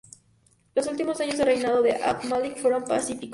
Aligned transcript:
Los 0.73 0.87
últimos 0.87 1.21
años 1.21 1.37
de 1.37 1.45
reinado 1.45 1.83
de 1.83 1.91
Abd 1.93 2.23
al-Málik 2.23 2.57
fueron 2.59 2.85
pacíficos. 2.85 3.29